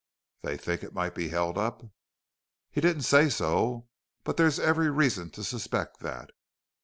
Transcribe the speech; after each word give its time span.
"They 0.41 0.57
think 0.57 0.81
it 0.81 0.95
might 0.95 1.13
be 1.13 1.29
held 1.29 1.59
up?" 1.59 1.83
"He 2.71 2.81
didn't 2.81 3.03
say 3.03 3.29
so. 3.29 3.87
But 4.23 4.35
there's 4.35 4.57
every 4.57 4.89
reason 4.89 5.29
to 5.29 5.43
suspect 5.43 5.99
that.... 5.99 6.31